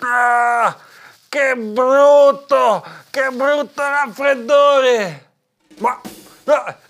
[0.00, 0.76] Ah,
[1.28, 2.84] che brutto!
[3.10, 5.30] Che brutto raffreddore!
[5.78, 6.00] Ma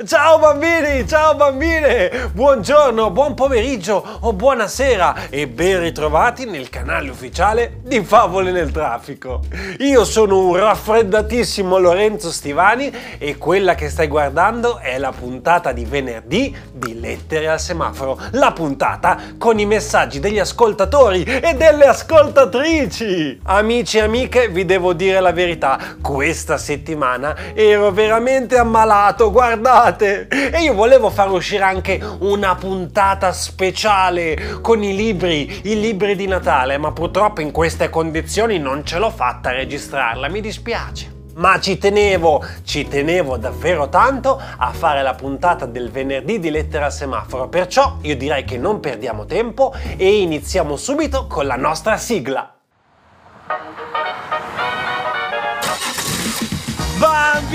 [0.05, 7.79] Ciao bambini, ciao bambine, buongiorno, buon pomeriggio o buonasera e ben ritrovati nel canale ufficiale
[7.82, 9.41] di Favole nel Traffico.
[9.79, 15.86] Io sono un raffreddatissimo Lorenzo Stivani e quella che stai guardando è la puntata di
[15.86, 23.41] venerdì di Lettere al Semaforo, la puntata con i messaggi degli ascoltatori e delle ascoltatrici.
[23.45, 29.45] Amici e amiche, vi devo dire la verità, questa settimana ero veramente ammalato, guardate!
[29.46, 36.27] E io volevo far uscire anche una puntata speciale con i libri, i libri di
[36.27, 41.14] Natale, ma purtroppo in queste condizioni non ce l'ho fatta a registrarla, mi dispiace.
[41.37, 46.89] Ma ci tenevo, ci tenevo davvero tanto a fare la puntata del venerdì di Lettera
[46.89, 52.56] Semaforo, perciò io direi che non perdiamo tempo e iniziamo subito con la nostra sigla.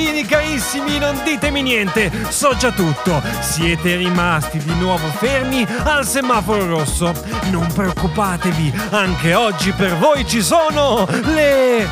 [0.02, 3.22] Bambini carissimi, non ditemi niente, so già tutto.
[3.40, 7.14] Siete rimasti di nuovo fermi al semaforo rosso.
[7.52, 11.88] Non preoccupatevi, anche oggi per voi ci sono le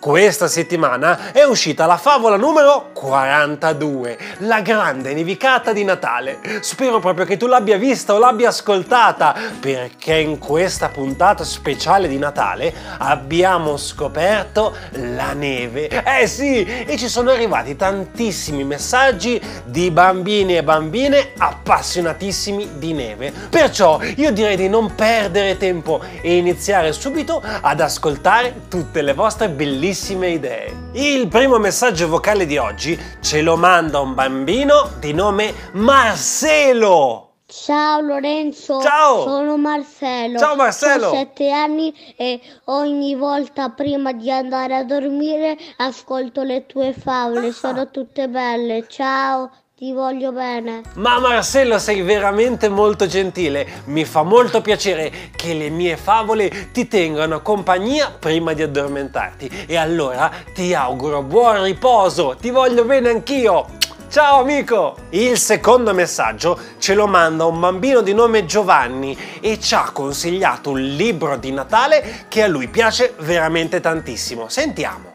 [0.00, 6.38] Questa settimana è uscita la favola numero 42, la grande nevicata di Natale.
[6.62, 12.16] Spero proprio che tu l'abbia vista o l'abbia ascoltata, perché in questa puntata speciale di
[12.16, 15.88] Natale abbiamo scoperto la neve.
[15.88, 23.34] Eh sì, e ci sono arrivati tantissimi messaggi di bambini e bambine appassionatissimi di neve.
[23.50, 29.50] Perciò io direi di non perdere tempo e iniziare subito ad ascoltare tutte le vostre
[29.50, 30.90] bellissime idee.
[30.92, 37.30] Il primo messaggio vocale di oggi ce lo manda un bambino di nome Marcelo.
[37.50, 39.22] Ciao Lorenzo, Ciao.
[39.22, 40.38] sono Marcello.
[40.38, 41.08] Ciao, Marcello.
[41.08, 47.50] Ho sette anni e ogni volta prima di andare a dormire ascolto le tue favole,
[47.50, 48.86] sono tutte belle.
[48.86, 49.50] Ciao,
[49.80, 50.82] ti voglio bene.
[50.96, 56.86] Ma Marcello sei veramente molto gentile, mi fa molto piacere che le mie favole ti
[56.86, 63.78] tengano compagnia prima di addormentarti e allora ti auguro buon riposo, ti voglio bene anch'io.
[64.10, 64.96] Ciao amico!
[65.10, 70.72] Il secondo messaggio ce lo manda un bambino di nome Giovanni e ci ha consigliato
[70.72, 74.46] un libro di Natale che a lui piace veramente tantissimo.
[74.50, 75.09] Sentiamo.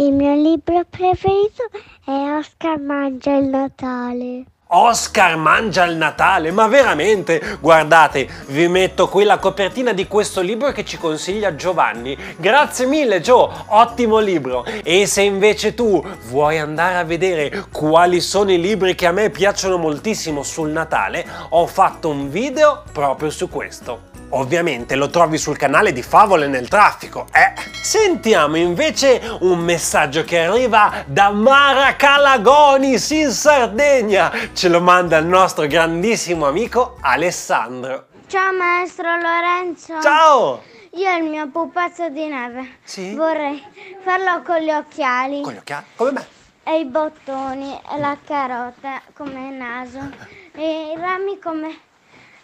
[0.00, 1.64] Il mio libro preferito
[2.06, 4.44] è Oscar mangia il Natale.
[4.68, 7.58] Oscar mangia il Natale, ma veramente?
[7.60, 12.16] Guardate, vi metto qui la copertina di questo libro che ci consiglia Giovanni.
[12.38, 14.64] Grazie mille Gio, ottimo libro.
[14.82, 19.28] E se invece tu vuoi andare a vedere quali sono i libri che a me
[19.28, 24.09] piacciono moltissimo sul Natale, ho fatto un video proprio su questo.
[24.30, 27.52] Ovviamente lo trovi sul canale di Favole nel traffico, eh?
[27.82, 34.32] Sentiamo invece un messaggio che arriva da Mara Calagonis in Sardegna.
[34.52, 38.06] Ce lo manda il nostro grandissimo amico Alessandro.
[38.26, 40.00] Ciao maestro Lorenzo.
[40.00, 40.62] Ciao!
[40.92, 42.78] Io il mio pupazzo di neve.
[42.84, 43.14] Sì?
[43.14, 43.62] Vorrei
[44.02, 45.40] farlo con gli occhiali.
[45.42, 45.84] Con gli occhiali?
[45.96, 46.38] Come me?
[46.62, 49.98] e i bottoni e la carota come naso
[50.54, 51.78] e i rami come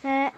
[0.00, 0.32] eh,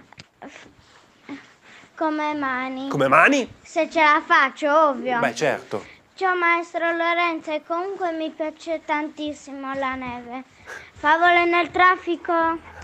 [1.98, 2.88] come mani.
[2.88, 3.52] Come mani?
[3.60, 5.18] Se ce la faccio, ovvio.
[5.18, 5.84] Beh, certo.
[6.14, 10.44] Ciao maestro Lorenzo e comunque mi piace tantissimo la neve.
[10.92, 12.32] Favole nel traffico?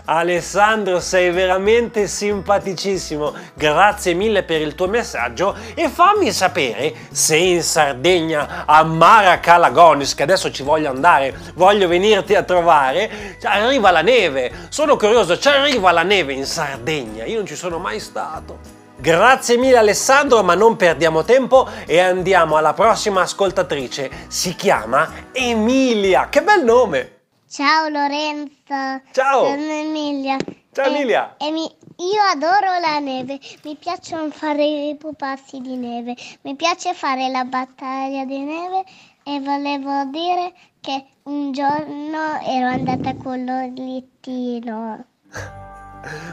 [0.05, 3.33] Alessandro, sei veramente simpaticissimo.
[3.53, 10.13] Grazie mille per il tuo messaggio e fammi sapere se in Sardegna a Mara Calagonis,
[10.13, 14.51] che adesso ci voglio andare, voglio venirti a trovare, arriva la neve.
[14.69, 17.23] Sono curioso, ci arriva la neve in Sardegna?
[17.23, 18.74] Io non ci sono mai stato.
[18.97, 24.09] Grazie mille Alessandro, ma non perdiamo tempo e andiamo alla prossima ascoltatrice.
[24.27, 26.29] Si chiama Emilia.
[26.29, 27.11] Che bel nome!
[27.49, 28.51] Ciao Lorenzo.
[29.11, 29.45] Ciao.
[29.45, 30.37] Sono Emilia.
[30.71, 31.35] Ciao, E- Emilia.
[31.37, 31.61] e mi-
[31.97, 37.43] io adoro la neve, mi piacciono fare i pupazzi di neve, mi piace fare la
[37.45, 38.83] battaglia di neve
[39.23, 45.05] e volevo dire che un giorno ero andata con l'olittino.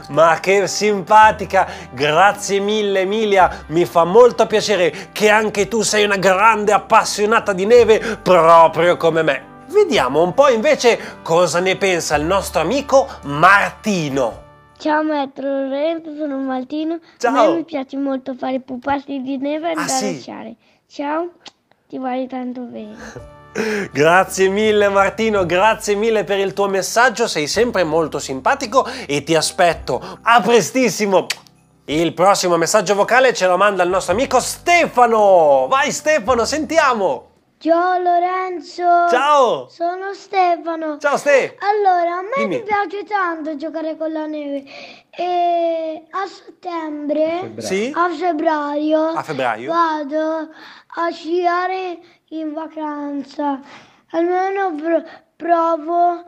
[0.09, 1.67] Ma che simpatica!
[1.91, 7.65] Grazie mille Emilia, mi fa molto piacere che anche tu sei una grande appassionata di
[7.65, 9.51] neve proprio come me.
[9.67, 14.41] Vediamo un po' invece cosa ne pensa il nostro amico Martino.
[14.77, 16.99] Ciao maestro Lorenzo, sono Martino.
[17.17, 17.43] Ciao.
[17.43, 20.05] A me mi piace molto fare pupazzi di neve e Ah, andare sì?
[20.15, 20.55] a sciare.
[20.87, 21.29] Ciao,
[21.93, 22.95] ti voglio tanto bene.
[23.93, 29.35] Grazie mille Martino, grazie mille per il tuo messaggio, sei sempre molto simpatico e ti
[29.35, 30.01] aspetto.
[30.23, 31.27] A prestissimo!
[31.85, 35.67] Il prossimo messaggio vocale ce lo manda il nostro amico Stefano.
[35.69, 37.32] Vai Stefano, sentiamo.
[37.63, 39.07] Ciao Lorenzo.
[39.09, 39.69] Ciao.
[39.69, 40.97] Sono Stefano.
[40.97, 41.55] Ciao Ste.
[41.59, 42.57] Allora, a me Dimmi.
[42.57, 44.65] mi piace tanto giocare con la neve.
[45.09, 47.89] E a settembre, Sì?
[47.95, 49.71] a febbraio, A febbraio?
[49.71, 50.49] vado
[50.95, 51.99] a sciare
[52.31, 53.61] in vacanza.
[54.11, 55.03] Almeno pro-
[55.37, 56.21] provo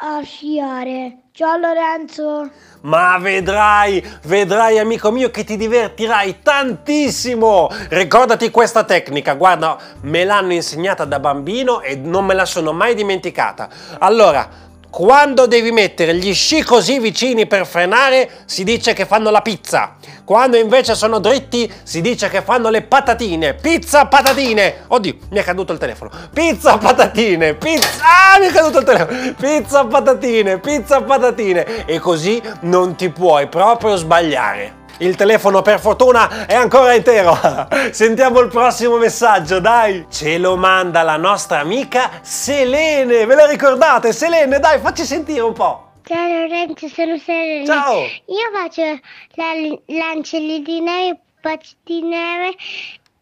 [0.00, 1.22] a sciare.
[1.32, 2.48] Ciao Lorenzo.
[2.82, 7.68] Ma vedrai, vedrai amico mio che ti divertirai tantissimo.
[7.88, 12.94] Ricordati questa tecnica, guarda, me l'hanno insegnata da bambino e non me la sono mai
[12.94, 13.68] dimenticata.
[13.98, 14.48] Allora,
[14.90, 19.96] quando devi mettere gli sci così vicini per frenare, si dice che fanno la pizza.
[20.24, 23.54] Quando invece sono dritti, si dice che fanno le patatine.
[23.54, 24.84] Pizza, patatine.
[24.88, 26.10] Oddio, mi è caduto il telefono.
[26.32, 27.54] Pizza, patatine.
[27.54, 27.88] Pizza.
[28.02, 29.34] Ah, mi è caduto il telefono.
[29.38, 30.58] Pizza, patatine.
[30.58, 31.86] Pizza, patatine.
[31.86, 34.77] E così non ti puoi proprio sbagliare.
[35.00, 37.38] Il telefono per fortuna è ancora intero.
[37.92, 40.06] Sentiamo il prossimo messaggio, dai.
[40.10, 43.24] Ce lo manda la nostra amica Selene.
[43.24, 44.12] Ve la ricordate?
[44.12, 45.90] Selene, dai, facci sentire un po'.
[46.04, 47.64] Ciao Lorenzo, sono Serena.
[47.64, 48.00] Ciao.
[48.00, 48.98] Io faccio
[49.34, 49.52] la
[49.86, 52.56] lancelli di neve, pazzi di neve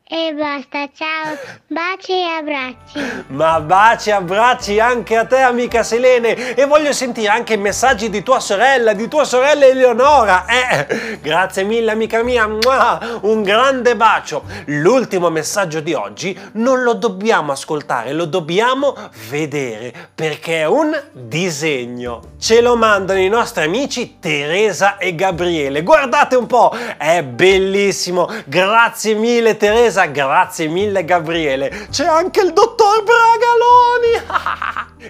[0.08, 0.88] e basta.
[0.94, 1.36] Ciao,
[1.66, 3.24] baci e abbracci.
[3.28, 6.54] Ma baci e abbracci anche a te, amica Selene.
[6.54, 10.44] E voglio sentire anche i messaggi di tua sorella, di tua sorella Eleonora.
[10.46, 12.46] Eh, grazie mille, amica mia.
[12.46, 14.44] Un grande bacio.
[14.66, 18.94] L'ultimo messaggio di oggi non lo dobbiamo ascoltare, lo dobbiamo
[19.28, 22.34] vedere perché è un disegno.
[22.38, 25.82] Ce lo mandano i nostri amici Teresa e Gabriele.
[25.82, 28.30] Guardate un po', è bellissimo.
[28.44, 29.94] Grazie mille, Teresa.
[30.04, 31.88] Grazie mille, Gabriele.
[31.90, 34.44] C'è anche il dottor Bragaloni.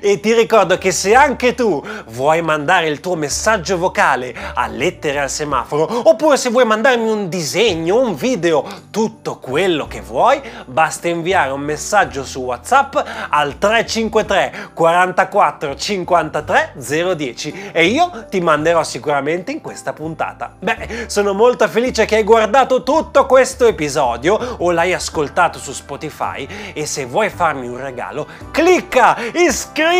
[0.06, 5.18] E ti ricordo che se anche tu vuoi mandare il tuo messaggio vocale a lettere
[5.18, 11.08] al semaforo, oppure se vuoi mandarmi un disegno, un video, tutto quello che vuoi, basta
[11.08, 12.94] inviare un messaggio su WhatsApp
[13.30, 20.52] al 353 44 53 010 e io ti manderò sicuramente in questa puntata.
[20.56, 26.46] Beh, sono molto felice che hai guardato tutto questo episodio o l'hai ascoltato su Spotify
[26.74, 29.94] e se vuoi farmi un regalo, clicca, iscriviti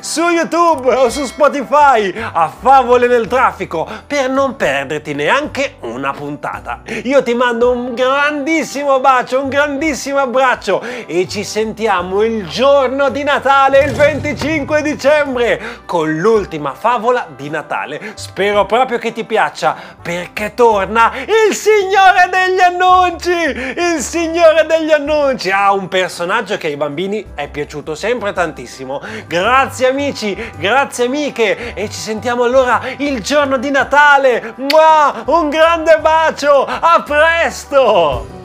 [0.00, 6.80] su YouTube o su Spotify a Favole nel traffico per non perderti neanche una puntata.
[7.02, 13.24] Io ti mando un grandissimo bacio, un grandissimo abbraccio e ci sentiamo il giorno di
[13.24, 18.12] Natale, il 25 dicembre, con l'ultima favola di Natale.
[18.14, 23.30] Spero proprio che ti piaccia perché torna il Signore degli Annunci!
[23.30, 25.50] Il Signore degli Annunci!
[25.50, 29.02] Ha un personaggio che ai bambini è piaciuto sempre tantissimo.
[29.26, 34.54] Grazie amici, grazie amiche e ci sentiamo allora il giorno di Natale.
[34.56, 35.22] Mua!
[35.26, 38.35] Un grande bacio, a presto!